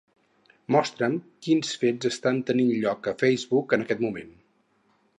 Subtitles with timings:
[0.75, 1.17] Mostra'm
[1.47, 4.39] quins fets estan tenint lloc a Facebook en aquest moment.